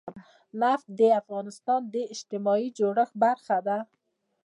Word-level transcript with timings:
نفت 0.61 0.87
د 0.99 1.01
افغانستان 1.21 1.81
د 1.93 1.95
اجتماعي 2.13 2.67
جوړښت 2.77 3.15
برخه 3.23 3.57
ده. 3.67 3.77